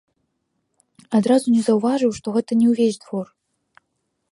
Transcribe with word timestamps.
Адразу 1.19 1.47
не 1.57 1.61
заўважыў, 1.67 2.11
што 2.21 2.27
гэта 2.37 2.51
не 2.61 2.67
ўвесь 2.73 3.01
двор. 3.07 3.27